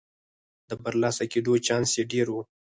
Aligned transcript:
د 0.69 0.71
برلاسه 0.83 1.23
کېدو 1.31 1.53
چانس 1.65 1.91
یې 1.97 2.03
ډېر 2.11 2.27
و. 2.31 2.35